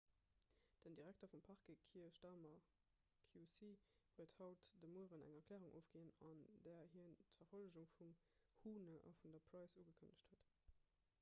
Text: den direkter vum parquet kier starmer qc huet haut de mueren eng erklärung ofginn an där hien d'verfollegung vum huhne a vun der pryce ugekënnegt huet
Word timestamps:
den 0.83 0.95
direkter 0.99 1.27
vum 1.33 1.41
parquet 1.47 1.81
kier 1.89 2.13
starmer 2.15 2.61
qc 3.33 3.59
huet 4.15 4.35
haut 4.39 4.63
de 4.85 4.89
mueren 4.95 5.25
eng 5.27 5.37
erklärung 5.41 5.75
ofginn 5.81 6.09
an 6.29 6.41
där 6.69 6.89
hien 6.95 7.13
d'verfollegung 7.25 7.89
vum 8.01 8.17
huhne 8.63 8.97
a 9.11 9.13
vun 9.21 9.37
der 9.37 9.45
pryce 9.51 9.81
ugekënnegt 9.85 10.27
huet 10.31 10.49